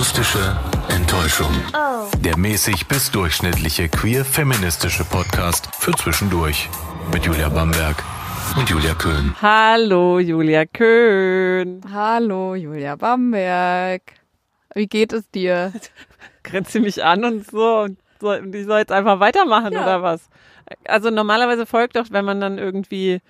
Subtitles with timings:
[0.00, 0.56] Akustische
[0.88, 1.52] Enttäuschung.
[2.24, 6.70] Der mäßig bis durchschnittliche queer-feministische Podcast für zwischendurch.
[7.12, 8.02] Mit Julia Bamberg
[8.56, 9.36] und Julia Köhn.
[9.42, 11.82] Hallo, Julia Köhn.
[11.92, 14.00] Hallo, Julia Bamberg.
[14.74, 15.70] Wie geht es dir?
[16.44, 19.82] Grenzt sie mich an und so und so, und ich soll jetzt einfach weitermachen Ja.
[19.82, 20.30] oder was?
[20.88, 23.20] Also normalerweise folgt doch, wenn man dann irgendwie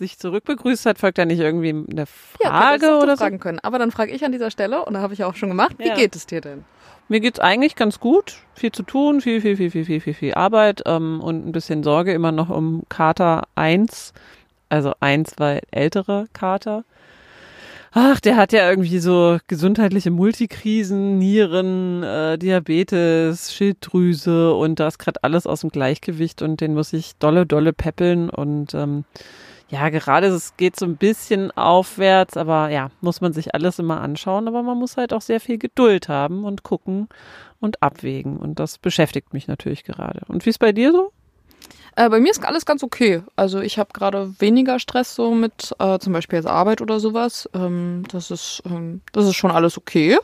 [0.00, 2.04] sich zurückbegrüßt hat, folgt ja nicht irgendwie eine
[2.42, 3.22] Ja, Frage du oder so.
[3.22, 3.60] fragen können.
[3.60, 5.86] Aber dann frage ich an dieser Stelle, und da habe ich auch schon gemacht, wie
[5.88, 5.94] Ja.
[5.94, 6.64] geht es dir denn?
[7.08, 8.36] Mir geht's eigentlich ganz gut.
[8.54, 11.82] Viel zu tun, viel, viel, viel, viel, viel, viel, viel Arbeit ähm, und ein bisschen
[11.82, 14.12] Sorge immer noch um Kater 1.
[14.68, 16.84] Also 1 war ältere Kater.
[17.92, 25.00] Ach, der hat ja irgendwie so gesundheitliche Multikrisen, Nieren, äh, Diabetes, Schilddrüse und da ist
[25.00, 29.04] gerade alles aus dem Gleichgewicht und den muss ich dolle, dolle peppeln und ähm,
[29.70, 34.00] ja, gerade es geht so ein bisschen aufwärts, aber ja, muss man sich alles immer
[34.00, 37.08] anschauen, aber man muss halt auch sehr viel Geduld haben und gucken
[37.60, 40.22] und abwägen und das beschäftigt mich natürlich gerade.
[40.26, 41.12] Und wie ist bei dir so?
[41.96, 43.22] Äh, bei mir ist alles ganz okay.
[43.36, 47.48] Also ich habe gerade weniger Stress so mit äh, zum Beispiel jetzt Arbeit oder sowas.
[47.54, 50.18] Ähm, das ist ähm, das ist schon alles okay.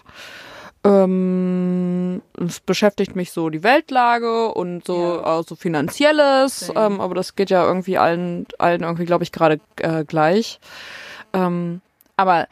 [0.87, 7.34] Ähm, es beschäftigt mich so die Weltlage und so auch so finanzielles, ähm, aber das
[7.34, 10.61] geht ja irgendwie allen allen irgendwie glaube ich gerade äh, gleich.
[11.33, 11.81] Ähm,
[12.17, 12.47] aber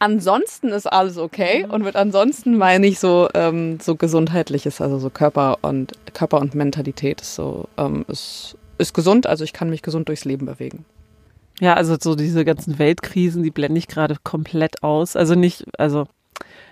[0.00, 5.08] ansonsten ist alles okay und mit ansonsten meine ich so ähm, so gesundheitliches, also so
[5.08, 9.82] Körper und Körper und Mentalität ist so ähm, ist ist gesund, also ich kann mich
[9.82, 10.84] gesund durchs Leben bewegen.
[11.60, 15.16] Ja, also so diese ganzen Weltkrisen, die blende ich gerade komplett aus.
[15.16, 16.06] Also nicht, also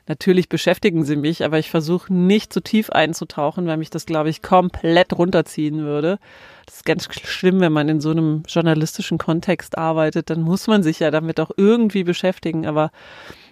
[0.09, 4.31] natürlich beschäftigen sie mich, aber ich versuche nicht zu tief einzutauchen, weil mich das, glaube
[4.31, 6.19] ich, komplett runterziehen würde.
[6.67, 10.83] Das ist ganz schlimm, wenn man in so einem journalistischen Kontext arbeitet, dann muss man
[10.83, 12.91] sich ja damit auch irgendwie beschäftigen, aber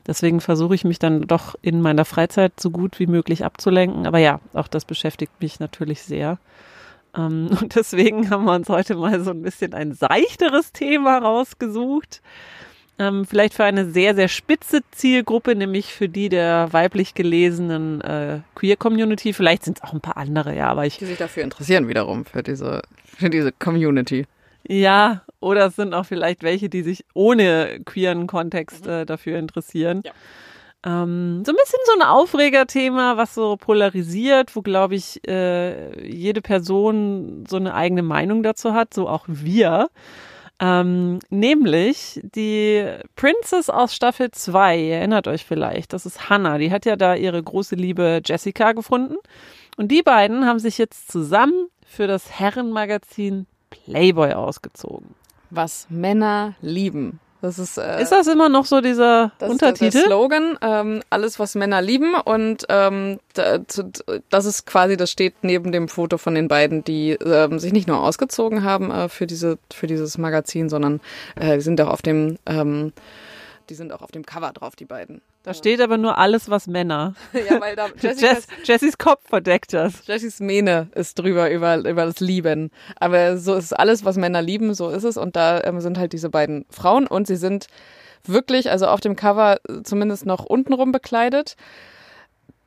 [0.07, 4.07] deswegen versuche ich mich dann doch in meiner Freizeit so gut wie möglich abzulenken.
[4.07, 6.39] Aber ja, auch das beschäftigt mich natürlich sehr.
[7.17, 12.21] Ähm, Und deswegen haben wir uns heute mal so ein bisschen ein seichteres Thema rausgesucht.
[12.99, 18.41] Ähm, vielleicht für eine sehr, sehr spitze Zielgruppe, nämlich für die der weiblich gelesenen äh,
[18.55, 19.33] Queer-Community.
[19.33, 22.25] Vielleicht sind es auch ein paar andere, ja, aber ich, Die sich dafür interessieren wiederum
[22.25, 22.83] für diese
[23.17, 24.27] für diese Community.
[24.69, 30.03] ja, oder es sind auch vielleicht welche, die sich ohne queeren Kontext äh, dafür interessieren.
[30.05, 30.13] Ja.
[30.87, 36.43] Ähm, so ein bisschen so ein Aufregerthema, was so polarisiert, wo, glaube ich, äh, jede
[36.43, 39.89] Person so eine eigene Meinung dazu hat, so auch wir.
[40.61, 46.71] Ähm, nämlich die Princess aus Staffel 2, ihr erinnert euch vielleicht, das ist Hannah, die
[46.71, 49.17] hat ja da ihre große Liebe Jessica gefunden.
[49.77, 55.15] Und die beiden haben sich jetzt zusammen für das Herrenmagazin Playboy ausgezogen.
[55.51, 57.21] Was Männer lieben.
[57.45, 59.99] Das ist äh, Ist das immer noch so dieser Das ist der- Untertitel?
[59.99, 65.71] Der Slogan, ähm, alles was Männer lieben und ähm, das ist quasi, das steht neben
[65.71, 69.59] dem Foto von den beiden, die ähm, sich nicht nur ausgezogen haben äh, für diese
[69.73, 71.01] für dieses Magazin, sondern
[71.37, 72.93] äh, die sind auch auf dem ähm,
[73.69, 75.21] die sind auch auf dem Cover drauf, die beiden.
[75.45, 77.15] Da steht aber nur alles, was Männer.
[77.33, 80.07] ja, weil da Jess, Jessys Kopf verdeckt das.
[80.07, 82.71] Jessys Mähne ist drüber über, über das Lieben.
[82.97, 85.19] Aber so ist alles, was Männer lieben, so ist es.
[85.19, 87.67] Und da ähm, sind halt diese beiden Frauen und sie sind
[88.27, 91.57] wirklich, also auf dem Cover äh, zumindest noch untenrum bekleidet.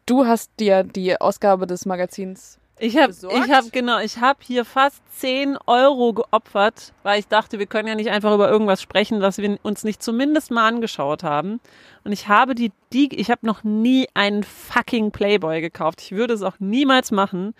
[0.05, 2.59] Du hast dir die Ausgabe des Magazins.
[2.79, 7.57] Ich habe, ich habe genau, ich habe hier fast 10 Euro geopfert, weil ich dachte,
[7.57, 11.23] wir können ja nicht einfach über irgendwas sprechen, was wir uns nicht zumindest mal angeschaut
[11.23, 11.59] haben.
[12.03, 16.01] Und ich habe die, die, ich habe noch nie einen fucking Playboy gekauft.
[16.03, 17.55] Ich würde es auch niemals machen.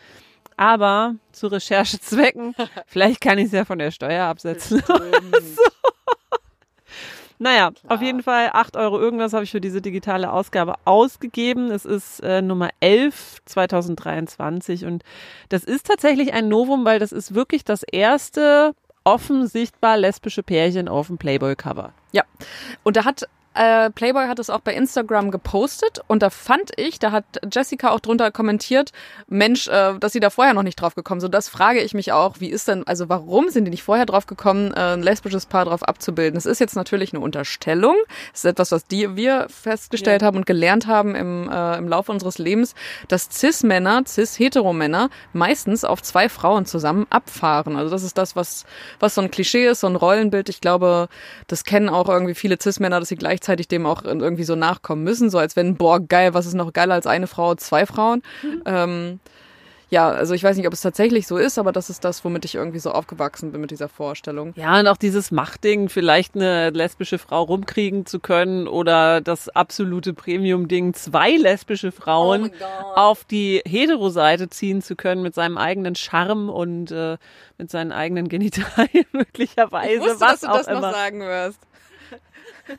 [0.56, 2.56] Aber zu Recherchezwecken,
[2.88, 4.84] vielleicht kann ich es ja von der Steuer absetzen.
[7.40, 11.70] Naja, auf jeden Fall 8 Euro irgendwas habe ich für diese digitale Ausgabe ausgegeben.
[11.70, 15.04] Es ist äh, Nummer 11 2023 und
[15.50, 20.90] das ist tatsächlich ein Novum, weil das ist wirklich das erste offen sichtbar lesbische Pärchen
[20.90, 21.94] auf dem Playboy-Cover.
[22.12, 22.24] Ja.
[22.84, 27.00] Und da hat äh, Playboy hat es auch bei Instagram gepostet und da fand ich,
[27.00, 28.92] da hat Jessica auch drunter kommentiert,
[29.28, 31.34] Mensch, äh, dass sie da vorher noch nicht drauf gekommen sind.
[31.34, 34.28] Das frage ich mich auch, wie ist denn, also warum sind die nicht vorher drauf
[34.28, 36.38] gekommen, äh, ein lesbisches Paar drauf abzubilden?
[36.38, 37.96] Es ist jetzt natürlich eine Unterstellung.
[38.34, 40.28] Es ist etwas, was die, wir festgestellt Ja.
[40.28, 42.76] haben und gelernt haben im, äh, im Laufe unseres Lebens,
[43.08, 47.76] dass Cis-Männer, Cis-Heteromänner meistens auf zwei Frauen zusammen abfahren.
[47.76, 48.66] Also das ist das, was,
[49.00, 50.50] was so ein Klischee ist, so ein Rollenbild.
[50.50, 51.10] Ich glaube,
[51.48, 55.30] das kennen auch irgendwie viele Cis-Männer, dass sie gleichzeitig dem auch irgendwie so nachkommen müssen,
[55.30, 58.22] so als wenn, boah, geil, was ist noch geiler als eine Frau, zwei Frauen.
[58.66, 59.20] Ähm,
[59.90, 62.44] ja, also ich weiß nicht, ob es tatsächlich so ist, aber das ist das, womit
[62.44, 64.52] ich irgendwie so aufgewachsen bin mit dieser Vorstellung.
[64.58, 70.14] Ja, und auch dieses Machtding, vielleicht eine lesbische Frau rumkriegen zu können oder das absolute
[70.14, 72.66] Premium-Ding, zwei lesbische Frauen oh
[72.96, 77.18] auf die Hetero-Seite ziehen zu können mit seinem eigenen Charme und äh,
[77.58, 79.94] mit seinen eigenen Genitalien möglicherweise.
[79.94, 80.82] Ich wusste, was dass du das immer.
[80.82, 81.60] noch sagen wirst.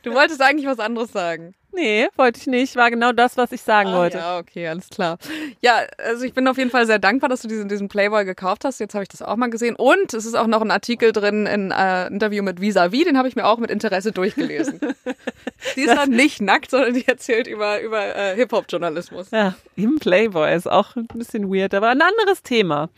[0.02, 1.54] Du wolltest eigentlich was anderes sagen.
[1.72, 2.76] Nee, wollte ich nicht.
[2.76, 4.18] War genau das, was ich sagen ah, wollte.
[4.18, 5.18] Ja, okay, alles klar.
[5.60, 8.64] Ja, also ich bin auf jeden Fall sehr dankbar, dass du diesen, diesen Playboy gekauft
[8.64, 8.80] hast.
[8.80, 9.76] Jetzt habe ich das auch mal gesehen.
[9.76, 13.28] Und es ist auch noch ein Artikel drin, ein äh, Interview mit Visavi, den habe
[13.28, 14.80] ich mir auch mit Interesse durchgelesen.
[15.76, 19.30] die ist dann nicht nackt, sondern die erzählt über, über äh, Hip-Hop-Journalismus.
[19.30, 22.88] Ja, im Playboy ist auch ein bisschen weird, aber ein anderes Thema.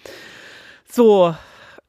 [0.90, 1.34] So,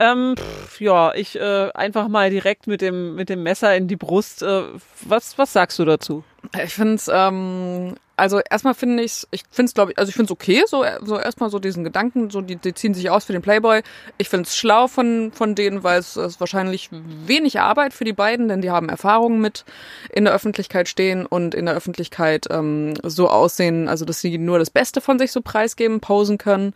[0.02, 3.96] ähm, pff, ja, ich äh, einfach mal direkt mit dem mit dem Messer in die
[3.96, 4.42] Brust.
[4.42, 4.64] Äh,
[5.04, 6.24] was was sagst du dazu?
[6.64, 10.16] Ich finde es, ähm, also erstmal finde ich's, ich finde es, glaube ich, also ich
[10.16, 13.26] finde es okay, so, so erstmal so diesen Gedanken, so die, die ziehen sich aus
[13.26, 13.82] für den Playboy.
[14.18, 18.14] Ich finde es schlau von, von denen, weil es ist wahrscheinlich wenig Arbeit für die
[18.14, 19.66] beiden, denn die haben Erfahrungen mit
[20.12, 24.60] in der Öffentlichkeit stehen und in der Öffentlichkeit ähm, so aussehen, also dass sie nur
[24.60, 26.74] das Beste von sich so preisgeben, posen können.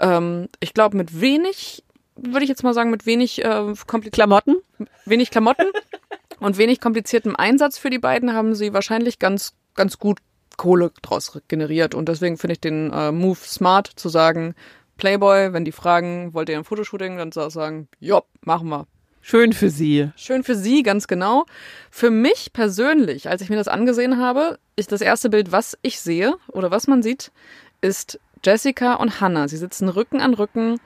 [0.00, 1.84] Ähm, ich glaube, mit wenig
[2.16, 3.74] würde ich jetzt mal sagen, mit wenig äh,
[4.10, 4.56] Klamotten.
[5.04, 5.66] Wenig Klamotten
[6.40, 10.18] und wenig kompliziertem Einsatz für die beiden haben sie wahrscheinlich ganz, ganz gut
[10.56, 11.94] Kohle draus generiert.
[11.94, 14.54] Und deswegen finde ich den äh, Move smart zu sagen,
[14.96, 18.86] Playboy, wenn die fragen, wollt ihr ein Fotoshooting, dann sagen, ja, machen wir.
[19.20, 20.10] Schön für sie.
[20.16, 21.46] Schön für sie, ganz genau.
[21.90, 26.00] Für mich persönlich, als ich mir das angesehen habe, ist das erste Bild, was ich
[26.00, 27.32] sehe oder was man sieht,
[27.80, 29.48] ist Jessica und Hannah.
[29.48, 30.78] Sie sitzen Rücken an Rücken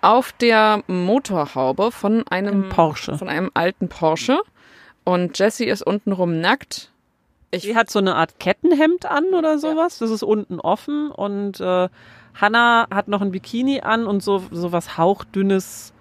[0.00, 3.18] auf der Motorhaube von einem Ein Porsche.
[3.18, 4.38] Von einem alten Porsche.
[5.04, 6.90] Und Jessie ist untenrum nackt.
[7.50, 10.00] Ich Sie hat so eine Art Kettenhemd an oder sowas.
[10.00, 10.06] Ja.
[10.06, 11.10] Das ist unten offen.
[11.10, 11.88] Und äh,
[12.34, 15.92] Hannah hat noch ein Bikini an und so, so was hauchdünnes,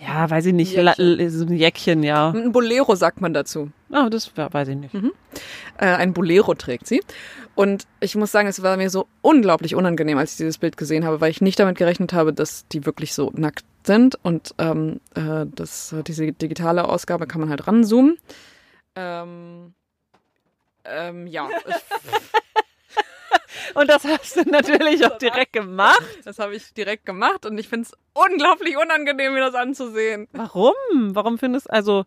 [0.00, 1.30] ja, weiß ich nicht, Jäckchen.
[1.30, 2.30] so ein Jäckchen, ja.
[2.30, 3.70] Ein Bolero sagt man dazu.
[3.90, 4.94] Ah, das weiß ich nicht.
[4.94, 5.12] Mhm.
[5.78, 7.00] Äh, ein Bolero trägt sie.
[7.56, 11.06] Und ich muss sagen, es war mir so unglaublich unangenehm, als ich dieses Bild gesehen
[11.06, 14.18] habe, weil ich nicht damit gerechnet habe, dass die wirklich so nackt sind.
[14.22, 18.18] Und ähm, äh, das, diese digitale Ausgabe kann man halt ranzoomen.
[18.94, 19.72] Ähm,
[20.84, 21.48] ähm, ja.
[23.74, 26.04] und das hast du natürlich auch direkt gemacht.
[26.24, 30.28] Das habe ich direkt gemacht und ich finde es unglaublich unangenehm, mir das anzusehen.
[30.32, 30.74] Warum?
[30.92, 32.04] Warum findest du, also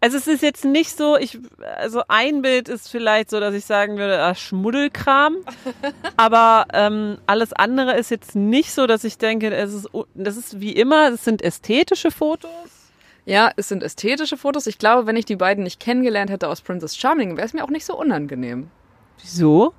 [0.00, 1.38] also es ist jetzt nicht so, ich,
[1.76, 5.36] also ein Bild ist vielleicht so, dass ich sagen würde, ah, Schmuddelkram.
[6.16, 10.60] aber ähm, alles andere ist jetzt nicht so, dass ich denke, es ist, das ist
[10.60, 12.50] wie immer, es sind ästhetische Fotos.
[13.26, 14.66] Ja, es sind ästhetische Fotos.
[14.66, 17.62] Ich glaube, wenn ich die beiden nicht kennengelernt hätte aus Princess Charming, wäre es mir
[17.62, 18.70] auch nicht so unangenehm.
[19.20, 19.74] Wieso?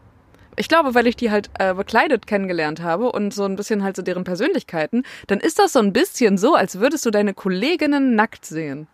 [0.56, 3.95] Ich glaube, weil ich die halt äh, bekleidet kennengelernt habe und so ein bisschen halt
[3.95, 8.15] so deren Persönlichkeiten, dann ist das so ein bisschen so, als würdest du deine Kolleginnen
[8.15, 8.88] nackt sehen.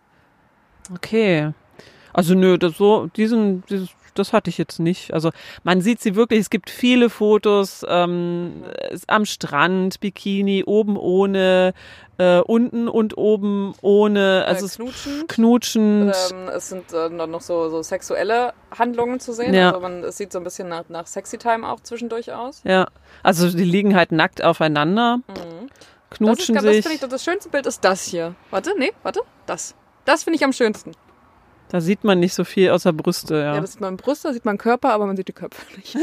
[0.94, 1.52] Okay.
[2.12, 5.12] Also nö, das so, diesen, dieses, das hatte ich jetzt nicht.
[5.14, 5.30] Also
[5.62, 8.64] man sieht sie wirklich, es gibt viele Fotos ähm,
[9.06, 11.74] am Strand, Bikini, oben ohne,
[12.18, 15.28] äh, unten und oben ohne, also äh, knutschend.
[15.28, 16.14] knutschend.
[16.32, 19.54] Ähm, es sind äh, noch so, so sexuelle Handlungen zu sehen.
[19.54, 19.68] Ja.
[19.68, 22.62] Also man, es sieht so ein bisschen nach, nach Sexy Time auch zwischendurch aus.
[22.64, 22.88] Ja,
[23.22, 25.68] also die liegen halt nackt aufeinander, mhm.
[26.10, 26.84] knutschen das ist, sich.
[26.84, 28.34] Das, ich, das schönste Bild ist das hier.
[28.50, 29.74] Warte, nee, warte, das.
[30.08, 30.92] Das finde ich am schönsten.
[31.68, 33.56] Da sieht man nicht so viel außer Brüste, ja.
[33.56, 35.98] Ja, das sieht man Brüste, sieht man Körper, aber man sieht die Köpfe nicht.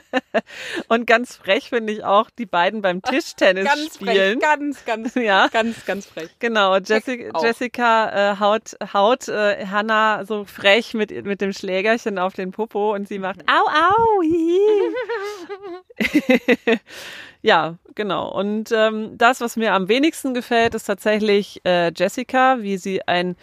[0.88, 4.38] und ganz frech finde ich auch die beiden beim Tischtennis ganz spielen.
[4.38, 5.48] Frech, ganz, ganz, ja.
[5.48, 6.28] ganz, ganz frech.
[6.40, 12.34] Genau, Jessica, Jessica äh, haut, haut äh, Hannah so frech mit, mit dem Schlägerchen auf
[12.34, 14.20] den Popo und sie macht au, au,
[17.46, 18.28] Ja, genau.
[18.32, 23.36] Und ähm, das, was mir am wenigsten gefällt, ist tatsächlich äh, Jessica, wie sie ein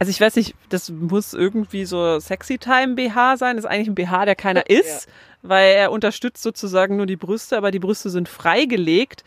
[0.00, 3.54] also ich weiß nicht, das muss irgendwie so Sexy Time BH sein.
[3.54, 5.12] Das ist eigentlich ein BH, der keiner ist, ja.
[5.42, 9.22] weil er unterstützt sozusagen nur die Brüste, aber die Brüste sind freigelegt.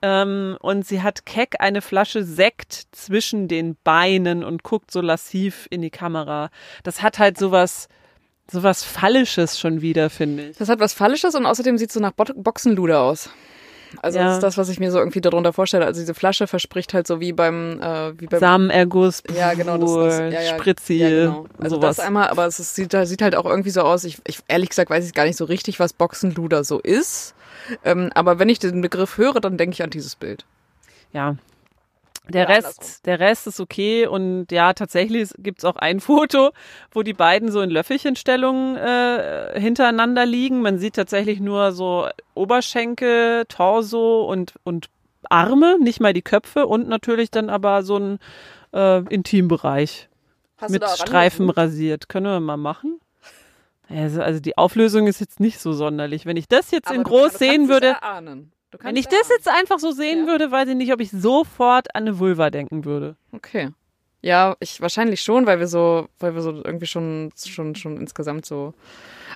[0.00, 5.66] Ähm, und sie hat keck eine Flasche Sekt zwischen den Beinen und guckt so lassiv
[5.68, 6.48] in die Kamera.
[6.82, 7.88] Das hat halt sowas,
[8.50, 10.56] sowas Fallisches schon wieder, finde ich.
[10.56, 13.30] Das hat was Fallisches und außerdem sieht es so nach Bo Boxenluder aus.
[14.02, 14.26] Also ja.
[14.26, 15.84] das ist das, was ich mir so irgendwie darunter vorstelle.
[15.84, 19.94] Also diese Flasche verspricht halt so wie beim, äh, wie beim Samenerguss, ja genau, das,
[19.94, 21.46] das ja, ja, Spritzi, ja, genau.
[21.58, 21.96] Also sowas.
[21.96, 24.04] das einmal, aber es ist, sieht, sieht halt auch irgendwie so aus.
[24.04, 27.34] Ich, ich ehrlich gesagt weiß ich gar nicht so richtig, was Boxenluder so ist.
[27.84, 30.44] Ähm, aber wenn ich den Begriff höre, dann denke ich an dieses Bild.
[31.12, 31.36] Ja,
[32.30, 36.50] Der Oder Rest, der Rest ist okay und ja, tatsächlich gibt's auch ein Foto,
[36.92, 40.62] wo die beiden so in Löffelchenstellungen äh, hintereinander liegen.
[40.62, 44.88] Man sieht tatsächlich nur so Oberschenkel, Torso und, und
[45.28, 48.18] Arme, nicht mal die Köpfe und natürlich dann aber so ein
[48.72, 50.08] äh, Intimbereich
[50.56, 52.08] Hast mit Streifen rasiert.
[52.08, 53.00] Können wir mal machen?
[53.88, 56.24] Also, also die Auflösung ist jetzt nicht so sonderlich.
[56.24, 58.52] Wenn ich das jetzt Aber in groß sehen es würde, erahnen.
[58.70, 60.26] Du wenn ich das jetzt einfach so sehen Ja.
[60.26, 63.16] würde, weiß ich nicht, ob ich sofort an eine Vulva denken würde.
[63.32, 63.70] Okay.
[64.22, 68.44] Ja, ich wahrscheinlich schon, weil wir so, weil wir so irgendwie schon, schon, schon insgesamt
[68.46, 68.74] so,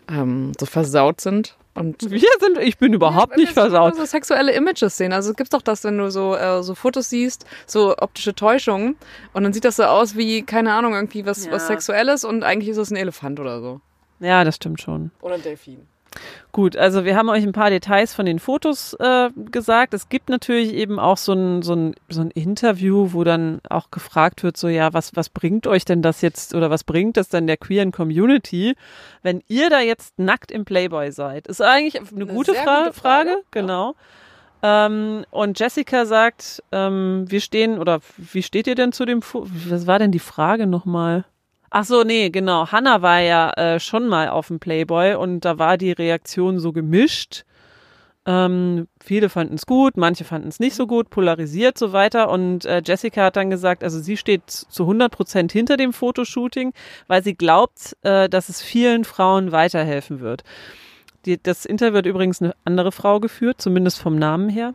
[0.08, 1.56] ähm, so versaut sind.
[1.74, 3.96] Und Wir sind, ich bin überhaupt weil nicht wir so- versaut.
[3.96, 5.12] so sexuelle Images sehen.
[5.12, 8.96] Also es gibt doch das, wenn du so, äh, so Fotos siehst, so optische Täuschungen
[9.32, 11.52] und dann sieht das so aus wie, keine Ahnung, irgendwie was, Ja.
[11.52, 13.80] was Sexuelles und eigentlich ist es ein Elefant oder so.
[14.20, 15.10] Ja, das stimmt schon.
[15.22, 15.88] Oder ein Delfin.
[16.52, 19.92] Gut, also wir haben euch ein paar Details von den Fotos äh, gesagt.
[19.92, 23.90] Es gibt natürlich eben auch so ein, so, ein, so ein Interview, wo dann auch
[23.90, 27.28] gefragt wird, so ja, was, was bringt euch denn das jetzt oder was bringt das
[27.28, 28.76] denn der queeren Community,
[29.22, 31.48] wenn ihr da jetzt nackt im Playboy seid?
[31.48, 33.36] Ist eigentlich eine, Eine gute, Fra gute Frage, Frage, ja.
[33.50, 33.94] genau.
[34.62, 39.46] Ähm, und Jessica sagt, ähm, wir stehen, oder wie steht ihr denn zu dem, Fo
[39.46, 41.24] was war denn die Frage nochmal?
[41.76, 42.70] Ach so, nee, genau.
[42.70, 46.70] Hannah war ja äh, schon mal auf dem Playboy und da war die Reaktion so
[46.70, 47.42] gemischt.
[48.26, 52.30] Ähm, viele fanden es gut, manche fanden es nicht so gut, polarisiert so weiter.
[52.30, 56.72] Und äh, Jessica hat dann gesagt, also sie steht zu 100 Prozent hinter dem Fotoshooting,
[57.08, 60.44] weil sie glaubt, äh, dass es vielen Frauen weiterhelfen wird.
[61.24, 64.74] Die, das Interview wird übrigens eine andere Frau geführt, zumindest vom Namen her.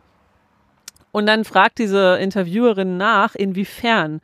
[1.12, 4.20] Und dann fragt diese Interviewerin nach, inwiefern.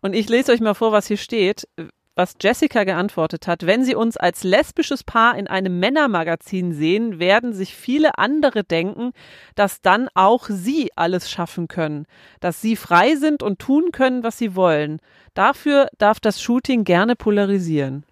[0.00, 1.68] Und ich lese euch mal vor, was hier steht,
[2.16, 3.66] was Jessica geantwortet hat.
[3.66, 9.12] Wenn Sie uns als lesbisches Paar in einem Männermagazin sehen, werden sich viele andere denken,
[9.54, 12.06] dass dann auch Sie alles schaffen können,
[12.40, 15.00] dass Sie frei sind und tun können, was Sie wollen.
[15.34, 18.04] Dafür darf das Shooting gerne polarisieren.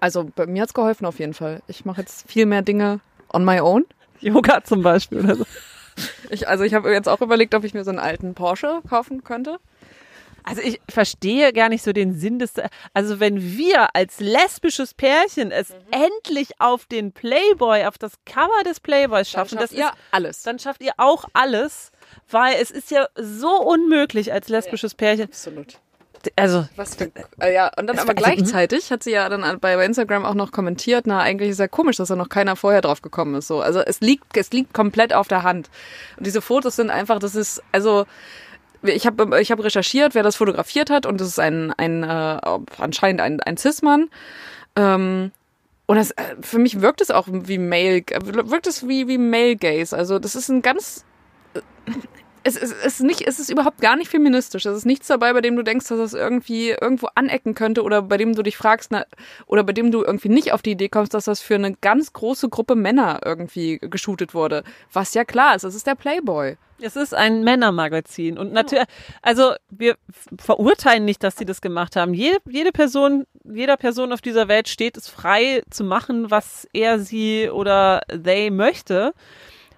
[0.00, 1.62] Also bei mir hat's geholfen auf jeden Fall.
[1.68, 3.00] Ich mache jetzt viel mehr Dinge
[3.32, 3.86] on my own.
[4.20, 5.46] Yoga zum Beispiel oder so.
[6.28, 9.22] Ich, also ich habe jetzt auch überlegt, ob ich mir so einen alten Porsche kaufen
[9.22, 9.58] könnte.
[10.44, 12.52] Also ich verstehe gar nicht so den Sinn des.
[12.92, 18.80] Also wenn wir als lesbisches Pärchen es endlich auf den Playboy, auf das Cover des
[18.80, 20.42] Playboys schaffen, das ja ist, alles.
[20.42, 21.92] dann schafft ihr auch alles,
[22.30, 25.24] weil es ist ja so unmöglich als lesbisches Pärchen.
[25.24, 25.78] Absolut.
[26.36, 27.10] Also Was für,
[27.40, 30.34] äh, ja, und dann aber also, gleichzeitig hat sie ja dann bei bei Instagram auch
[30.34, 33.46] noch kommentiert, na, eigentlich ist ja komisch, dass da noch keiner vorher drauf gekommen ist,
[33.46, 33.60] so.
[33.60, 35.68] Also es liegt, es liegt komplett auf der Hand.
[36.16, 38.06] Und diese Fotos sind einfach, das ist, also,
[38.84, 42.38] ich habe ich hab recherchiert, wer das fotografiert hat und das ist ein, ein äh,
[42.78, 44.10] anscheinend ein, ein Cis-Mann.
[44.76, 45.32] Ähm,
[45.86, 49.56] und das, äh, für mich wirkt es auch wie Male, wirkt es wie, wie Male
[49.56, 49.96] Gaze.
[49.96, 51.04] Also das ist ein ganz,
[52.44, 54.66] es es ist nicht, es ist überhaupt gar nicht feministisch.
[54.66, 58.02] Es ist nichts dabei, bei dem du denkst, dass es irgendwie irgendwo anecken könnte oder
[58.02, 59.04] bei dem du dich fragst, na,
[59.46, 62.12] oder bei dem du irgendwie nicht auf die Idee kommst, dass das für eine ganz
[62.12, 64.62] große Gruppe Männer irgendwie geshootet wurde.
[64.92, 66.56] Was ja klar ist, es ist der Playboy.
[66.80, 68.84] es ist ein Männermagazin und natürlich,
[69.22, 69.96] also wir
[70.38, 72.12] verurteilen nicht, dass sie das gemacht haben.
[72.12, 76.98] Jede, jede Person, jeder Person auf dieser Welt steht es frei zu machen, was er,
[76.98, 79.14] sie oder they möchte.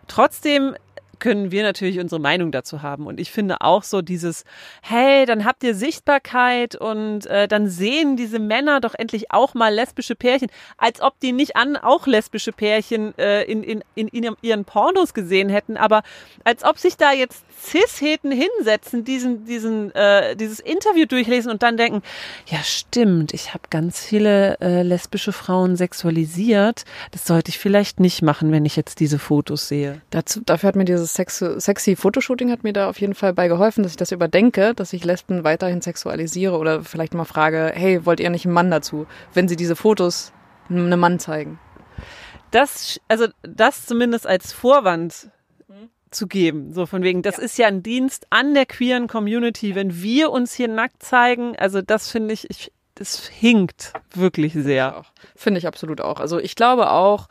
[0.09, 0.75] Trotzdem
[1.19, 3.07] können wir natürlich unsere Meinung dazu haben.
[3.07, 4.45] Und ich finde auch so dieses,
[4.83, 9.73] hey, dann habt ihr Sichtbarkeit und äh, dann sehen diese Männer doch endlich auch mal
[9.73, 14.37] lesbische Pärchen, als ob die nicht an auch lesbische Pärchen äh, in, in, in, in
[14.43, 16.03] ihren Pornos gesehen hätten, aber
[16.45, 21.77] als ob sich da jetzt Cis-Heten hinsetzen, diesen, diesen, äh, dieses Interview durchlesen und dann
[21.77, 22.03] denken,
[22.47, 26.85] ja stimmt, ich habe ganz viele äh, lesbische Frauen sexualisiert.
[27.11, 30.01] Das sollte ich vielleicht nicht machen, wenn ich jetzt diese Fotos sehe.
[30.11, 33.49] Dazu, dafür hat mir dieses Sex, sexy Fotoshooting hat mir da auf jeden Fall bei
[33.49, 38.05] geholfen, dass ich das überdenke, dass ich Lesben weiterhin sexualisiere oder vielleicht mal frage, hey,
[38.05, 40.33] wollt ihr nicht einen Mann dazu, wenn sie diese Fotos
[40.69, 41.59] einem Mann zeigen?
[42.51, 45.31] das, also das zumindest als Vorwand
[46.11, 46.73] zu geben.
[46.73, 50.55] So von wegen, das ist ja ein Dienst an der queeren Community, wenn wir uns
[50.55, 51.57] hier nackt zeigen.
[51.57, 55.05] Also das finde ich, ich, das hinkt wirklich sehr.
[55.37, 56.19] Finde ich absolut auch.
[56.19, 57.29] Also ich glaube auch,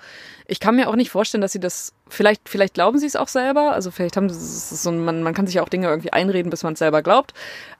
[0.47, 3.27] ich kann mir auch nicht vorstellen, dass sie das, vielleicht, vielleicht glauben sie es auch
[3.27, 6.13] selber, also vielleicht haben sie so, ein- man, man kann sich ja auch Dinge irgendwie
[6.13, 7.33] einreden, bis man es selber glaubt.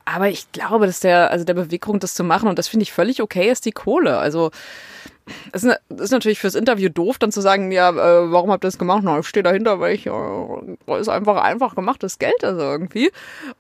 [0.04, 2.92] Aber ich glaube, dass der, also der Beweggrund, das zu machen, und das finde ich
[2.92, 4.18] völlig okay, ist die Kohle.
[4.18, 4.50] Also
[5.52, 8.68] es ist, ist natürlich fürs Interview doof, dann zu sagen, ja, äh, warum habt ihr
[8.68, 9.02] das gemacht?
[9.04, 13.12] Na, ich stehe dahinter, weil ich, äh, ist einfach einfach gemachtes Geld, also irgendwie.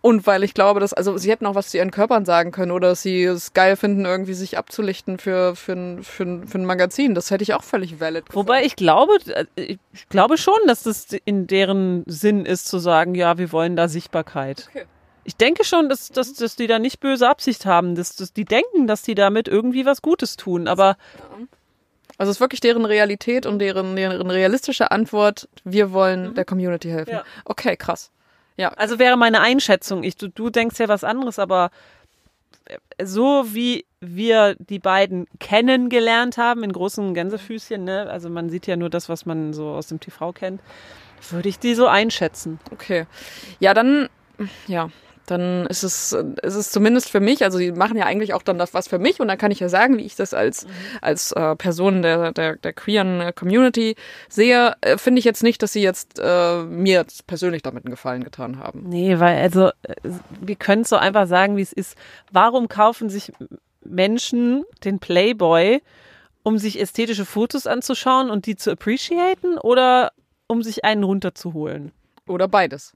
[0.02, 2.72] Und weil ich glaube, dass, also sie hätten auch was zu ihren Körpern sagen können
[2.72, 6.58] oder dass sie es geil finden, irgendwie sich abzulichten für, für, ein, für, ein, für
[6.60, 7.16] ein Magazin.
[7.16, 8.48] Das hätte ich auch völlig valid gefunden.
[8.48, 13.16] Wobei ich glaube, äh, ich glaube schon, dass das in deren Sinn ist zu sagen,
[13.16, 14.68] ja, wir wollen da Sichtbarkeit.
[14.70, 14.86] Okay.
[15.26, 18.46] Ich denke schon, dass, dass, dass die da nicht böse Absicht haben, dass, dass die
[18.46, 20.98] denken, dass die damit irgendwie was Gutes tun, aber.
[22.18, 26.34] Also es ist wirklich deren Realität und deren, deren realistische Antwort, wir wollen mhm.
[26.36, 27.12] der Community helfen.
[27.12, 27.24] Ja.
[27.44, 28.10] Okay, krass.
[28.56, 28.70] Ja.
[28.70, 30.04] Also wäre meine Einschätzung.
[30.04, 31.72] Ich, du, du denkst ja was anderes, aber
[33.04, 38.10] so wie wir die beiden kennengelernt haben, in großen Gänsefüßchen, ne?
[38.10, 40.62] also man sieht ja nur das, was man so aus dem TV kennt,
[41.30, 42.60] würde ich die so einschätzen.
[42.72, 43.06] Okay.
[43.60, 44.10] Ja, dann,
[44.68, 44.90] ja,
[45.26, 48.58] dann ist es, ist es zumindest für mich, also die machen ja eigentlich auch dann
[48.58, 50.68] das was für mich und dann kann ich ja sagen, wie ich das als,
[51.02, 53.96] als äh, Person der, der, der queeren Community
[54.30, 57.92] sehe, äh, finde ich jetzt nicht, dass sie jetzt äh, mir jetzt persönlich damit einen
[57.92, 58.84] Gefallen getan haben.
[58.88, 59.96] Nee, weil also äh,
[60.42, 61.98] wir können es so einfach sagen, wie es ist.
[62.32, 63.32] Warum kaufen sich
[63.84, 65.82] Menschen den Playboy,
[66.44, 70.12] um sich ästhetische Fotos anzuschauen und die zu appreciaten oder
[70.48, 71.92] um sich einen runterzuholen?
[72.28, 72.94] Oder beides.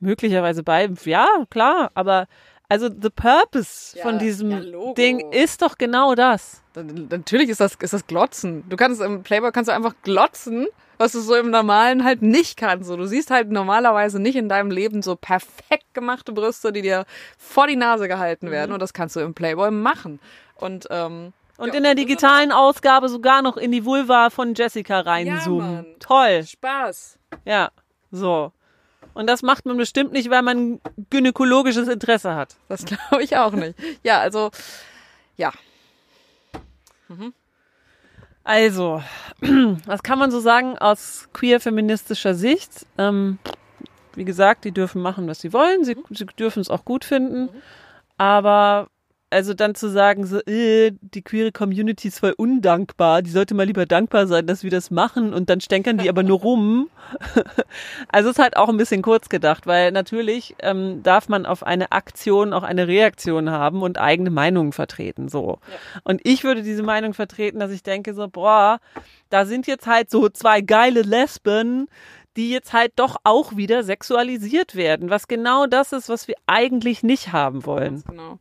[0.00, 2.26] Möglicherweise bei, ja, klar, aber
[2.70, 6.62] also the purpose ja, von diesem ja, Ding ist doch genau das.
[6.74, 8.64] Natürlich ist das, ist das Glotzen.
[8.68, 12.56] Du kannst im Playboy kannst du einfach glotzen, was du so im Normalen halt nicht
[12.56, 12.86] kannst.
[12.86, 17.06] So, du siehst halt normalerweise nicht in deinem Leben so perfekt gemachte Brüste, die dir
[17.36, 18.52] vor die Nase gehalten mhm.
[18.52, 18.70] werden.
[18.70, 18.74] Mhm.
[18.74, 20.20] Und das kannst du im Playboy machen.
[20.54, 25.00] Und ähm, und ja, in der digitalen Ausgabe sogar noch in die Vulva von Jessica
[25.00, 25.84] reinzoomen.
[25.84, 26.44] Ja, Toll.
[26.44, 27.18] Spaß.
[27.44, 27.70] Ja,
[28.10, 28.52] so.
[29.14, 32.56] Und das macht man bestimmt nicht, weil man gynäkologisches Interesse hat.
[32.68, 33.78] Das glaube ich auch nicht.
[34.02, 34.50] Ja, also,
[35.36, 35.52] ja.
[37.08, 37.32] Mhm.
[38.44, 39.02] Also,
[39.86, 42.86] was kann man so sagen aus queer-feministischer Sicht?
[42.98, 43.38] Ähm,
[44.14, 45.84] wie gesagt, die dürfen machen, was sie wollen.
[45.84, 47.42] Sie, sie dürfen es auch gut finden.
[47.42, 47.62] Mhm.
[48.16, 48.89] Aber
[49.30, 53.64] also dann zu sagen, so, äh, die queere Community ist voll undankbar, die sollte mal
[53.64, 56.90] lieber dankbar sein, dass wir das machen und dann stänkern die aber nur rum.
[58.08, 61.62] also es ist halt auch ein bisschen kurz gedacht, weil natürlich ähm, darf man auf
[61.62, 65.58] eine Aktion auch eine Reaktion haben und eigene Meinungen vertreten, so.
[65.70, 66.00] Ja.
[66.04, 68.80] Und ich würde diese Meinung vertreten, dass ich denke so, boah,
[69.28, 71.88] da sind jetzt halt so zwei geile Lesben,
[72.36, 77.02] die jetzt halt doch auch wieder sexualisiert werden, was genau das ist, was wir eigentlich
[77.02, 77.94] nicht haben wollen.
[77.94, 78.38] Ganz genau.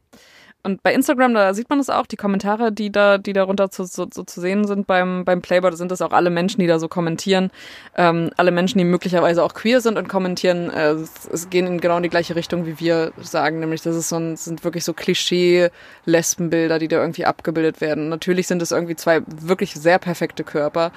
[0.62, 3.86] Und bei Instagram, da sieht man es auch, die Kommentare, die da, die darunter zu,
[3.86, 6.68] so, so zu sehen sind beim, beim Playboy, da sind das auch alle Menschen, die
[6.68, 7.50] da so kommentieren.
[7.96, 11.80] Ähm, alle Menschen, die möglicherweise auch queer sind und kommentieren, äh, es, es gehen in
[11.80, 14.94] genau die gleiche Richtung, wie wir sagen, nämlich das ist so ein, sind wirklich so
[14.94, 18.10] Klischee-Lesbenbilder, die da irgendwie abgebildet werden.
[18.10, 20.92] Natürlich sind es irgendwie zwei wirklich sehr perfekte Körper,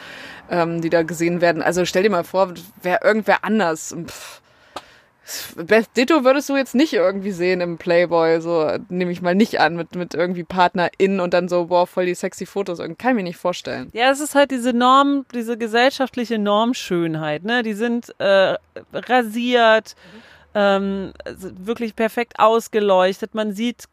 [0.51, 1.63] ähm, die da gesehen werden.
[1.63, 3.95] Also stell dir mal vor, wäre irgendwer anders.
[4.07, 4.42] Pff,
[5.57, 9.61] Beth Ditto würdest du jetzt nicht irgendwie sehen im Playboy, so nehme ich mal nicht
[9.61, 12.79] an, mit, mit irgendwie PartnerInnen und dann so, boah, voll die sexy Fotos.
[12.79, 13.89] Kann ich mir nicht vorstellen.
[13.93, 17.63] Ja, es ist halt diese Norm, diese gesellschaftliche Normschönheit, ne?
[17.63, 18.57] Die sind äh,
[18.93, 19.95] rasiert.
[19.95, 23.35] Mhm ähm, wirklich perfekt ausgeleuchtet.
[23.35, 23.85] Man sieht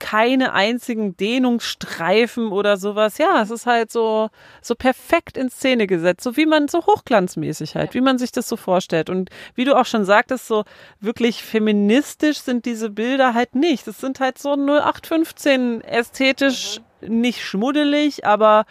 [0.00, 3.18] keine einzigen Dehnungsstreifen oder sowas.
[3.18, 4.28] Ja, es ist halt so,
[4.60, 8.48] so perfekt in Szene gesetzt, so wie man so hochglanzmäßig halt, wie man sich das
[8.48, 9.08] so vorstellt.
[9.08, 10.64] Und wie du auch schon sagtest, so
[11.00, 13.86] wirklich feministisch sind diese Bilder halt nicht.
[13.86, 17.20] Das sind halt so 0815 ästhetisch mhm.
[17.20, 18.64] nicht schmuddelig, aber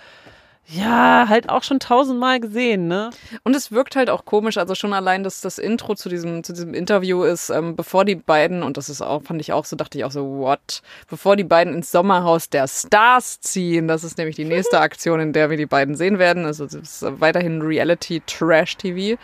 [0.71, 3.09] ja, halt auch schon tausendmal gesehen, ne?
[3.43, 6.53] Und es wirkt halt auch komisch, also schon allein, dass das Intro zu diesem, zu
[6.53, 9.75] diesem Interview ist, ähm, bevor die beiden, und das ist auch, fand ich auch so,
[9.75, 10.81] dachte ich auch so, what?
[11.09, 15.33] Bevor die beiden ins Sommerhaus der Stars ziehen, das ist nämlich die nächste Aktion, in
[15.33, 16.45] der wir die beiden sehen werden.
[16.45, 19.19] Also es ist weiterhin Reality-Trash-TV.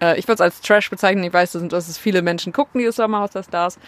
[0.00, 2.80] Äh, ich würde es als Trash bezeichnen, ich weiß, dass, dass es viele Menschen gucken,
[2.80, 3.78] dieses Sommerhaus der Stars.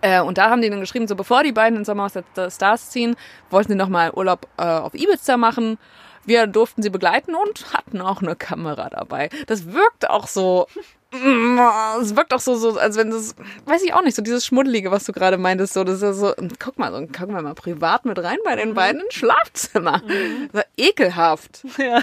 [0.00, 2.90] Äh, und da haben die dann geschrieben, so bevor die beiden ins Sommerhaus der Stars
[2.90, 3.16] ziehen,
[3.50, 5.78] wollten sie nochmal Urlaub äh, auf Ibiza machen.
[6.26, 9.28] Wir durften sie begleiten und hatten auch eine Kamera dabei.
[9.46, 10.66] Das wirkt auch so,
[11.12, 14.90] es wirkt auch so, so, als wenn das, weiß ich auch nicht, so dieses Schmuddelige,
[14.90, 17.54] was du gerade meintest, so, das ist ja so, guck mal, so, gucken wir mal
[17.54, 18.74] privat mit rein bei den mhm.
[18.74, 20.02] beiden ins Schlafzimmer.
[20.06, 20.48] Mhm.
[20.76, 21.64] ekelhaft.
[21.78, 22.00] Ja.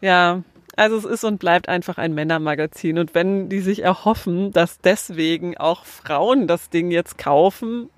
[0.00, 0.42] Ja,
[0.76, 2.98] also es ist und bleibt einfach ein Männermagazin.
[2.98, 7.90] Und wenn die sich erhoffen, dass deswegen auch Frauen das Ding jetzt kaufen,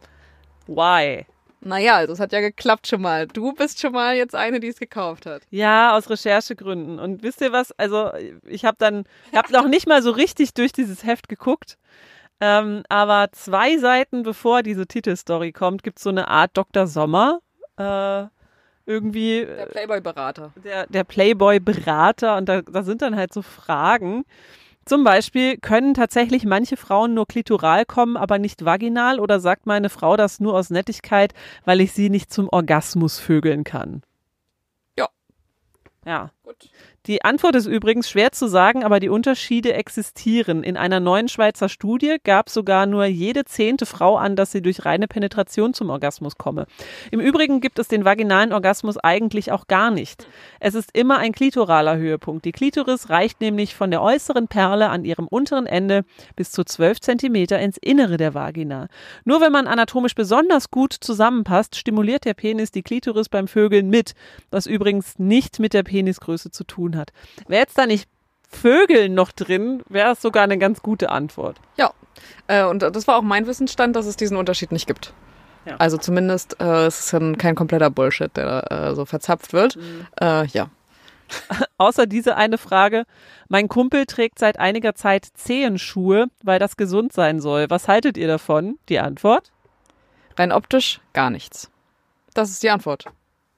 [0.67, 1.27] why?
[1.61, 3.27] Naja, also es hat ja geklappt schon mal.
[3.27, 5.43] Du bist schon mal jetzt eine, die es gekauft hat.
[5.51, 7.01] Ja, aus Recherchegründen.
[7.01, 7.73] Und wisst ihr was?
[7.73, 8.13] Also
[8.47, 11.77] ich habe dann, ich habe noch nicht mal so richtig durch dieses Heft geguckt.
[12.41, 16.87] Ähm, aber zwei Seiten bevor diese Titelstory kommt, gibt es so eine Art Dr.
[16.87, 17.41] Sommer.
[17.77, 18.27] Äh,
[18.89, 19.45] irgendwie.
[19.45, 20.53] Der Playboy-Berater.
[20.65, 24.25] Der, der Playboy-Berater und da, da sind dann halt so Fragen.
[24.85, 29.21] Zum Beispiel, können tatsächlich manche Frauen nur klitoral kommen, aber nicht vaginal?
[29.21, 31.35] Oder sagt meine Frau das nur aus Nettigkeit,
[31.67, 34.03] weil ich sie nicht zum Orgasmus vögeln kann?
[34.97, 35.09] Ja.
[36.07, 36.31] Ja.
[36.43, 36.71] Gut.
[37.09, 40.63] Die Antwort ist übrigens schwer zu sagen, aber die Unterschiede existieren.
[40.63, 44.85] In einer neuen Schweizer Studie gab sogar nur jede zehnte Frau an, dass sie durch
[44.85, 46.67] reine Penetration zum Orgasmus komme.
[47.11, 50.27] Im Übrigen gibt es den vaginalen Orgasmus eigentlich auch gar nicht.
[50.61, 52.45] Es ist immer ein klitoraler Höhepunkt.
[52.45, 56.05] Die Klitoris reicht nämlich von der äußeren Perle an ihrem unteren Ende
[56.37, 58.89] bis zu 12 Zentimeter ins Innere der Vagina.
[59.25, 64.15] Nur wenn man anatomisch besonders gut zusammenpasst, stimuliert der Penis die Klitoris beim Vögeln mit,
[64.51, 66.98] was übrigens nicht mit der Penisgröße Größe zu tun hat.
[67.47, 68.09] Wäre jetzt da nicht
[68.51, 71.59] Vögel noch drin, wäre es sogar eine ganz gute Antwort.
[71.77, 71.93] Ja,
[72.47, 75.13] äh, und das war auch mein Wissensstand, dass es diesen Unterschied nicht gibt.
[75.67, 75.77] Ja.
[75.77, 79.77] Also zumindest äh, es ist dann kein kompletter Bullshit, der äh, so verzapft wird.
[79.77, 80.07] Mhm.
[80.21, 80.71] Äh, ja.
[81.79, 83.05] Außer diese eine Frage.
[83.49, 87.67] Mein Kumpel trägt seit einiger Zeit Zehenschuhe, weil das gesund sein soll.
[87.69, 88.79] Was haltet ihr davon?
[88.89, 89.53] Die Antwort?
[90.39, 91.71] Rein optisch gar nichts.
[92.33, 93.05] Das ist die Antwort.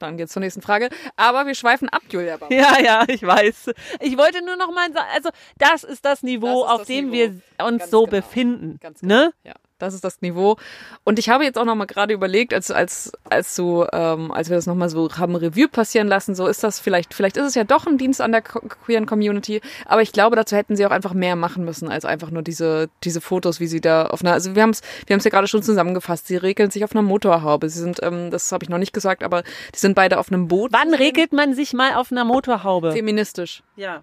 [0.00, 0.88] Dann geht's zur nächsten Frage.
[1.16, 2.36] Aber wir schweifen ab, Julia.
[2.36, 2.50] Bauer.
[2.52, 3.70] Ja, ja, ich weiß.
[4.00, 6.86] Ich wollte nur noch mal sagen, also das ist das Niveau, das ist auf das
[6.88, 7.32] dem Niveau.
[7.58, 8.10] wir uns Ganz so genau.
[8.10, 8.78] befinden.
[8.80, 9.14] Ganz genau.
[9.14, 9.32] Ne?
[9.44, 9.54] Ja.
[9.80, 10.56] Das ist das Niveau.
[11.04, 14.50] Und ich habe jetzt auch noch mal gerade überlegt, als als als so ähm, als
[14.50, 17.46] wir das noch mal so haben Review passieren lassen, so ist das vielleicht vielleicht ist
[17.46, 20.86] es ja doch ein Dienst an der queeren Community, aber ich glaube, dazu hätten sie
[20.86, 24.22] auch einfach mehr machen müssen als einfach nur diese diese Fotos, wie sie da auf
[24.22, 26.26] einer also wir haben es wir haben es ja gerade schon zusammengefasst.
[26.26, 27.68] Sie regeln sich auf einer Motorhaube.
[27.68, 29.42] Sie sind ähm, das habe ich noch nicht gesagt, aber
[29.74, 30.72] die sind beide auf einem Boot.
[30.72, 32.92] Wann regelt man sich mal auf einer Motorhaube?
[32.92, 33.62] Feministisch.
[33.76, 34.02] Ja.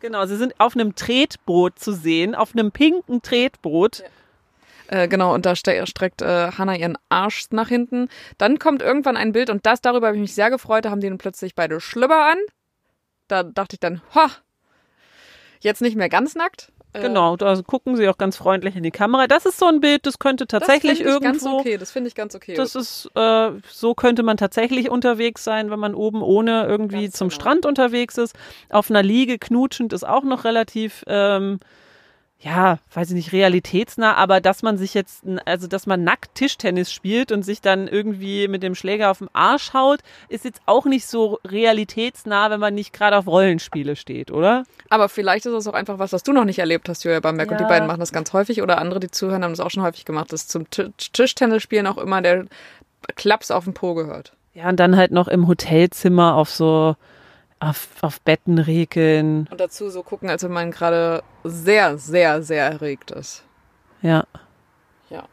[0.00, 3.98] Genau, sie sind auf einem Tretboot zu sehen, auf einem pinken Tretboot.
[3.98, 4.04] Ja
[4.88, 8.08] äh, genau, und da ste streckt äh, Hannah ihren Arsch nach hinten.
[8.38, 11.00] Dann kommt irgendwann ein Bild und das, darüber habe ich mich sehr gefreut, da haben
[11.00, 12.38] die dann plötzlich beide Schlüpper an.
[13.28, 14.30] Da dachte ich dann, ha,
[15.60, 16.72] jetzt nicht mehr ganz nackt.
[16.94, 19.26] Äh, genau, da gucken sie auch ganz freundlich in die Kamera.
[19.26, 21.48] Das ist so ein Bild, das könnte tatsächlich das irgendwo.
[21.48, 22.54] Ganz okay, das finde ich ganz okay.
[22.54, 27.16] Das ist, äh, so könnte man tatsächlich unterwegs sein, wenn man oben ohne irgendwie ganz
[27.16, 27.40] zum genau.
[27.40, 28.34] Strand unterwegs ist.
[28.70, 31.60] Auf einer Liege knutschend ist auch noch relativ ähm,
[32.40, 36.92] ja, weiß ich nicht, realitätsnah, aber dass man sich jetzt, also dass man nackt Tischtennis
[36.92, 40.84] spielt und sich dann irgendwie mit dem Schläger auf den Arsch haut, ist jetzt auch
[40.84, 44.62] nicht so realitätsnah, wenn man nicht gerade auf Rollenspiele steht, oder?
[44.88, 47.50] Aber vielleicht ist es auch einfach was, was du noch nicht erlebt hast, Julia Bamberg.
[47.50, 47.56] Ja.
[47.56, 49.82] Und die beiden machen das ganz häufig oder andere, die zuhören, haben das auch schon
[49.82, 52.46] häufig gemacht, dass zum Tischtennis spielen auch immer der
[53.16, 54.32] Klaps auf den Po gehört.
[54.54, 56.94] Ja, und dann halt noch im Hotelzimmer auf so
[57.60, 59.48] auf, auf Betten regeln.
[59.50, 63.44] Und dazu so gucken, als wenn man gerade sehr, sehr, sehr erregt ist.
[64.02, 64.24] Ja.
[65.10, 65.24] Ja.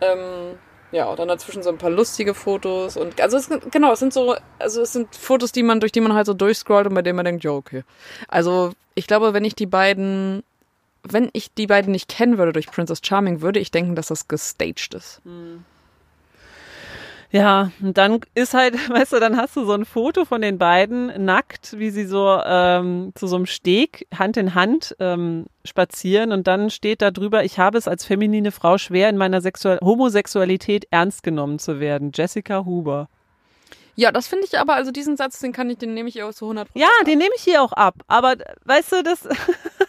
[0.00, 0.58] Ähm,
[0.92, 4.12] ja, und dann dazwischen so ein paar lustige Fotos und also es, genau, es sind
[4.12, 7.02] so, also es sind Fotos, die man, durch die man halt so durchscrollt und bei
[7.02, 7.84] denen man denkt, ja, okay.
[8.28, 10.42] Also ich glaube, wenn ich die beiden,
[11.04, 14.28] wenn ich die beiden nicht kennen würde durch Princess Charming, würde ich denken, dass das
[14.28, 15.24] gestaged ist.
[15.24, 15.64] Mhm.
[17.32, 20.58] Ja, und dann ist halt, weißt du, dann hast du so ein Foto von den
[20.58, 26.32] beiden nackt, wie sie so ähm, zu so einem Steg Hand in Hand ähm, spazieren
[26.32, 29.78] und dann steht da drüber, ich habe es als feminine Frau schwer, in meiner Sexual
[29.82, 32.10] Homosexualität ernst genommen zu werden.
[32.14, 33.08] Jessica Huber.
[33.96, 36.32] Ja, das finde ich aber, also diesen Satz, den kann ich, den nehme ich auch
[36.32, 37.06] zu 100 Ja, ab.
[37.06, 37.94] den nehme ich hier auch ab.
[38.08, 39.28] Aber weißt du, das,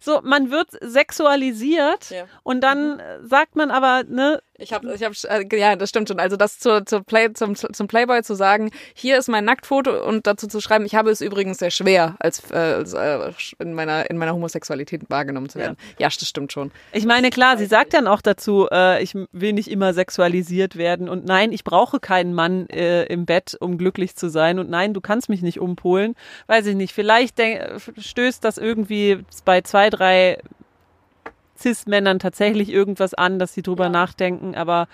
[0.00, 2.24] so, man wird sexualisiert ja.
[2.42, 3.00] und dann mhm.
[3.28, 6.20] sagt man aber, ne, ich habe, ich habe, äh, ja, das stimmt schon.
[6.20, 10.28] Also das zur, zur Play, zum, zum Playboy zu sagen, hier ist mein Nacktfoto und
[10.28, 14.08] dazu zu schreiben, ich habe es übrigens sehr schwer, als, äh, als äh, in meiner
[14.08, 15.76] in meiner Homosexualität wahrgenommen zu werden.
[15.98, 16.70] Ja, ja das stimmt schon.
[16.92, 21.08] Ich meine, klar, sie sagt dann auch dazu, äh, ich will nicht immer sexualisiert werden
[21.08, 24.94] und nein, ich brauche keinen Mann äh, im Bett, um glücklich zu sein und nein,
[24.94, 26.14] du kannst mich nicht umpolen.
[26.46, 26.94] Weiß ich nicht.
[26.94, 27.40] Vielleicht
[27.98, 30.38] stößt das irgendwie bei zwei, drei
[31.58, 33.90] Cis-Männern tatsächlich irgendwas an, dass sie drüber ja.
[33.90, 34.88] nachdenken, aber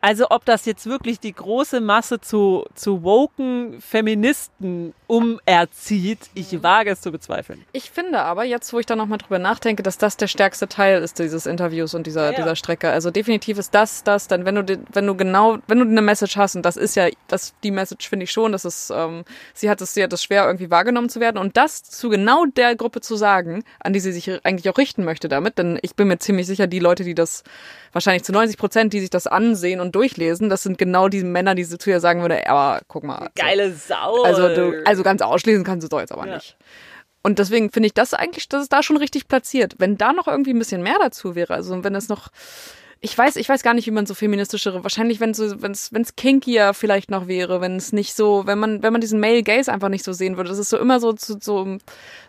[0.00, 6.62] also ob das jetzt wirklich die große Masse zu, zu woken Feministen umerzieht, ich mhm.
[6.62, 7.64] wage es zu bezweifeln.
[7.72, 11.02] Ich finde aber, jetzt wo ich da nochmal drüber nachdenke, dass das der stärkste Teil
[11.02, 12.36] ist dieses Interviews und dieser, ja, ja.
[12.36, 12.90] dieser Strecke.
[12.90, 16.36] Also definitiv ist das das, dann wenn du, wenn du genau, wenn du eine Message
[16.36, 19.68] hast, und das ist ja, das, die Message finde ich schon, dass es, ähm, sie
[19.68, 22.74] hat es, sie hat es schwer irgendwie wahrgenommen zu werden und das zu genau der
[22.76, 26.08] Gruppe zu sagen, an die sie sich eigentlich auch richten möchte damit, denn ich bin
[26.08, 27.44] mir ziemlich sicher, die Leute, die das
[27.92, 31.54] wahrscheinlich zu 90 Prozent, die sich das ansehen und durchlesen, das sind genau diese Männer,
[31.54, 33.16] die zu ihr sagen würde, aber guck mal.
[33.16, 34.22] Also, Geile Sau.
[34.22, 36.34] Also, du, also ganz ausschließen kannst du doch jetzt aber ja.
[36.34, 36.56] nicht.
[37.22, 39.74] Und deswegen finde ich das eigentlich, das ist da schon richtig platziert.
[39.78, 42.28] Wenn da noch irgendwie ein bisschen mehr dazu wäre, also wenn es noch,
[43.02, 45.92] ich weiß, ich weiß gar nicht, wie man so feministischere, wahrscheinlich, wenn so, wenn es,
[45.92, 49.20] wenn es kinkier vielleicht noch wäre, wenn es nicht so, wenn man, wenn man diesen
[49.20, 51.76] Male Gaze einfach nicht so sehen würde, das ist so immer so, so, so,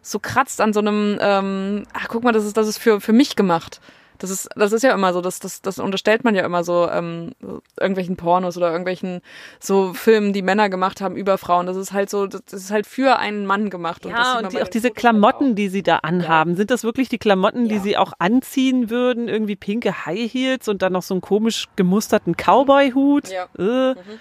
[0.01, 3.13] so kratzt an so einem, ähm, ach guck mal, das ist, das ist für, für
[3.13, 3.79] mich gemacht
[4.21, 6.87] Das ist, das ist ja immer so, das, das, das unterstellt man ja immer so
[6.87, 7.31] ähm,
[7.79, 9.21] irgendwelchen Pornos oder irgendwelchen
[9.59, 11.65] so Filmen, die Männer gemacht haben über Frauen.
[11.65, 14.05] Das ist halt so, das ist halt für einen Mann gemacht.
[14.05, 15.55] Und ja, und die, auch diese Klamotten, auch.
[15.55, 16.57] die sie da anhaben, ja.
[16.57, 17.81] sind das wirklich die Klamotten, die ja.
[17.81, 19.27] sie auch anziehen würden?
[19.27, 23.29] Irgendwie pinke High Heels und dann noch so einen komisch gemusterten Cowboy-Hut?
[23.29, 23.47] Ja.
[23.57, 23.95] Äh.
[23.95, 24.19] Mhm.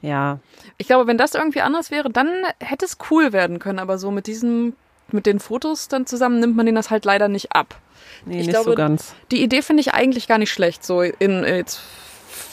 [0.00, 0.38] Ja.
[0.78, 2.28] Ich glaube, wenn das irgendwie anders wäre, dann
[2.60, 4.74] hätte es cool werden können, aber so mit diesem
[5.12, 7.80] mit den Fotos dann zusammen nimmt man denen das halt leider nicht ab.
[8.24, 9.14] Nee, ich nicht glaube, so ganz.
[9.30, 11.80] Die Idee finde ich eigentlich gar nicht schlecht, so in jetzt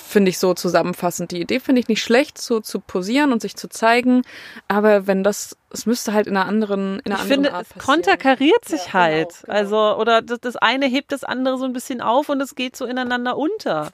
[0.07, 1.31] finde ich so zusammenfassend.
[1.31, 4.23] Die Idee finde ich nicht schlecht, so zu posieren und sich zu zeigen,
[4.67, 7.69] aber wenn das, es müsste halt in einer anderen, in einer ich anderen finde, Art
[7.69, 7.79] passieren.
[7.79, 9.29] es konterkariert sich ja, genau, halt.
[9.29, 9.57] Genau, genau.
[9.57, 12.75] Also, oder das, das eine hebt das andere so ein bisschen auf und es geht
[12.75, 13.91] so ineinander unter.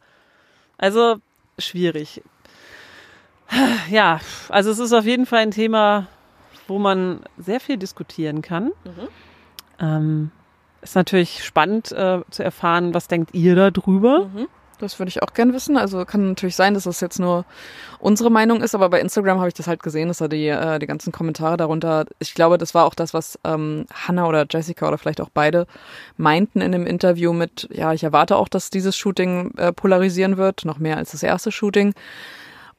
[0.77, 1.17] Also,
[1.57, 2.21] schwierig.
[3.89, 6.07] Ja, also es ist auf jeden Fall ein Thema,
[6.67, 8.71] wo man sehr viel diskutieren kann.
[8.83, 9.07] Mhm.
[9.79, 10.31] Ähm,
[10.81, 14.25] ist natürlich spannend äh, zu erfahren, was denkt ihr darüber?
[14.25, 14.47] Mhm.
[14.79, 15.77] Das würde ich auch gern wissen.
[15.77, 17.45] Also kann natürlich sein, dass das jetzt nur
[17.99, 20.77] unsere Meinung ist, aber bei Instagram habe ich das halt gesehen, dass da die, äh,
[20.79, 24.87] die ganzen Kommentare darunter, ich glaube, das war auch das, was ähm, Hannah oder Jessica
[24.87, 25.67] oder vielleicht auch beide
[26.17, 30.65] meinten in dem Interview mit, ja, ich erwarte auch, dass dieses Shooting äh, polarisieren wird,
[30.65, 31.93] noch mehr als das erste Shooting.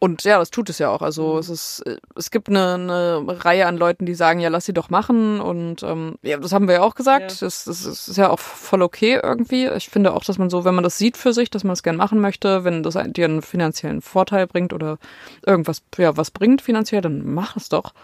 [0.04, 1.00] Und ja, das tut es ja auch.
[1.00, 1.38] Also mhm.
[1.38, 1.82] es ist,
[2.14, 5.40] es gibt eine, eine Reihe an Leuten, die sagen, ja, lass sie doch machen.
[5.40, 7.32] Und ähm, ja, das haben wir ja auch gesagt.
[7.32, 7.36] Ja.
[7.40, 9.66] Das, das ist ja auch voll okay irgendwie.
[9.68, 11.82] Ich finde auch, dass man so, wenn man das sieht für sich, dass man es
[11.82, 14.98] gern machen möchte, wenn das dir einen finanziellen Vorteil bringt oder
[15.46, 17.94] irgendwas, ja, was bringt finanziell, dann mach es doch.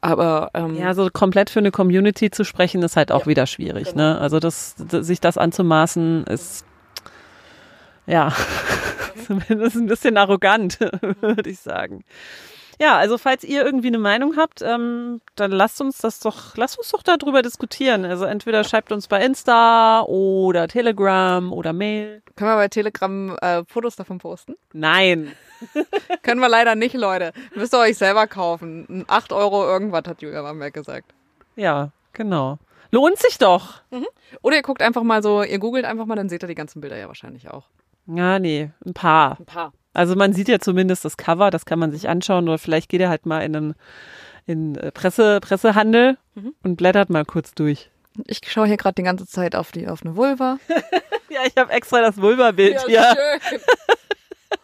[0.00, 3.46] Aber ähm, ja, so komplett für eine Community zu sprechen, ist halt auch ja, wieder
[3.48, 3.90] schwierig.
[3.90, 4.04] Genau.
[4.04, 4.20] Ne?
[4.20, 6.64] Also das, sich das anzumaßen, ist
[8.06, 8.32] ja,
[9.26, 10.78] zumindest ein bisschen arrogant,
[11.20, 12.04] würde ich sagen.
[12.80, 16.78] Ja, also falls ihr irgendwie eine Meinung habt, ähm, dann lasst uns das doch, lasst
[16.78, 18.06] uns doch darüber diskutieren.
[18.06, 22.22] Also entweder schreibt uns bei Insta oder Telegram oder Mail.
[22.36, 24.54] Können wir bei Telegram äh, Fotos davon posten?
[24.72, 25.32] Nein.
[26.22, 27.34] Können wir leider nicht, Leute.
[27.54, 29.04] Müsst ihr euch selber kaufen.
[29.06, 31.12] 8 Euro irgendwas, hat Julia Bamberg gesagt.
[31.56, 32.58] Ja, genau.
[32.90, 33.82] Lohnt sich doch.
[33.90, 34.06] Mhm.
[34.40, 36.80] Oder ihr guckt einfach mal so, ihr googelt einfach mal, dann seht ihr die ganzen
[36.80, 37.64] Bilder ja wahrscheinlich auch.
[38.16, 39.38] Ja, nee, ein paar.
[39.38, 39.72] Ein paar.
[39.92, 43.00] Also man sieht ja zumindest das Cover, das kann man sich anschauen oder vielleicht geht
[43.00, 43.74] er halt mal in einen
[44.46, 46.54] in äh, Presse, Pressehandel mhm.
[46.62, 47.90] und blättert mal kurz durch.
[48.26, 50.58] Ich schaue hier gerade die ganze Zeit auf die auf eine Vulva.
[51.28, 53.40] ja, ich habe extra das Vulva-Bild ja, hier.
[53.40, 53.60] Schön.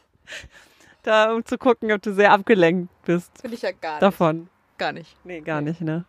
[1.02, 3.30] da um zu gucken, ob du sehr abgelenkt bist.
[3.40, 4.40] Finde ich ja gar davon.
[4.40, 4.78] nicht.
[4.78, 5.16] Gar nicht.
[5.24, 5.70] Nee, gar nee.
[5.70, 6.04] nicht, ne?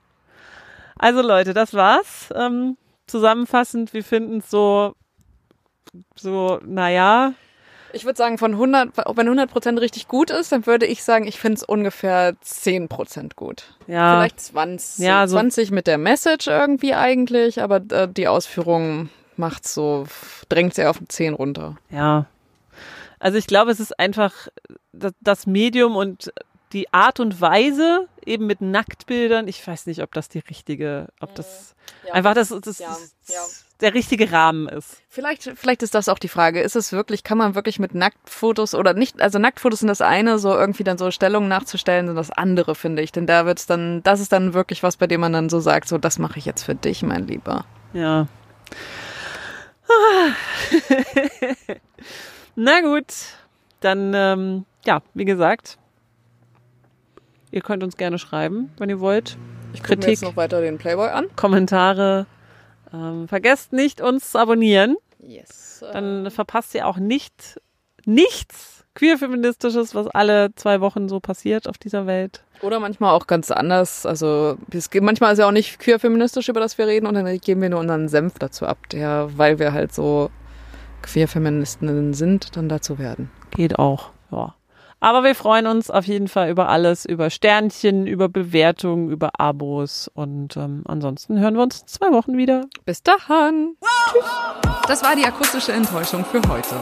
[0.98, 2.34] Also Leute, das war's.
[2.36, 4.96] Ähm, zusammenfassend, wir finden es so
[6.16, 7.34] so, naja.
[7.94, 11.26] Ich würde sagen, von 100, wenn 100 Prozent richtig gut ist, dann würde ich sagen,
[11.26, 13.64] ich finde es ungefähr 10 Prozent gut.
[13.88, 14.20] Ja.
[14.20, 15.06] Vielleicht 20.
[15.06, 20.06] Ja, so 20 mit der Message irgendwie eigentlich, aber äh, die Ausführung macht so,
[20.50, 21.78] drängt sie auf 10 runter.
[21.90, 22.26] Ja.
[23.20, 24.48] Also ich glaube, es ist einfach
[24.92, 26.32] das Medium und
[26.74, 29.48] die Art und Weise eben mit Nacktbildern.
[29.48, 31.76] Ich weiß nicht, ob das die richtige, ob das
[32.06, 32.14] ja.
[32.14, 32.98] einfach das, das ja.
[33.28, 33.46] Ja
[33.82, 35.02] der richtige Rahmen ist.
[35.10, 36.62] Vielleicht, vielleicht ist das auch die Frage.
[36.62, 40.40] Ist es wirklich, kann man wirklich mit Nacktfotos oder nicht, also Nacktfotos sind das eine,
[40.40, 43.12] so irgendwie dann so Stellungen nachzustellen, sind das andere, finde ich.
[43.12, 45.88] Denn da wird's dann, das ist dann wirklich was, bei dem man dann so sagt,
[45.88, 47.66] so, das mache ich jetzt für dich, mein Lieber.
[47.94, 48.28] Ja.
[52.56, 53.06] Na gut,
[53.80, 55.78] dann, ähm, ja, wie gesagt,
[57.58, 59.36] ihr könnt uns gerne schreiben, wenn ihr wollt.
[59.74, 61.26] Ich kriege jetzt noch weiter den Playboy an.
[61.36, 62.28] Kommentare,
[62.94, 64.96] ähm, vergesst nicht, uns zu abonnieren.
[65.20, 65.84] Yes.
[65.92, 67.60] Dann verpasst ihr auch nicht
[68.06, 72.44] nichts queerfeministisches, was alle zwei Wochen so passiert auf dieser Welt.
[72.62, 74.06] Oder manchmal auch ganz anders.
[74.06, 77.26] Also es geht, manchmal ist ja auch nicht queerfeministisch, über das wir reden, und dann
[77.40, 80.32] geben wir nur unseren Senf dazu ab, der, weil wir halt so
[81.02, 83.30] Queerfeministinnen sind, dann dazu werden.
[83.52, 84.56] Geht auch, ja.
[85.00, 90.10] Aber wir freuen uns auf jeden Fall über alles, über Sternchen, über Bewertungen, über Abos.
[90.14, 92.66] Und ähm, ansonsten hören wir uns in zwei Wochen wieder.
[92.86, 93.78] Bis dahin.
[94.12, 94.26] Tschüss.
[94.88, 96.76] Das war die akustische Enttäuschung für heute.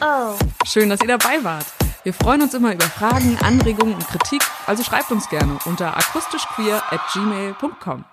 [0.00, 0.34] Oh.
[0.66, 1.66] Schön, dass ihr dabei wart.
[2.02, 6.82] Wir freuen uns immer über Fragen, Anregungen und Kritik, also schreibt uns gerne unter akustischqueer
[6.90, 8.04] at gmail.com.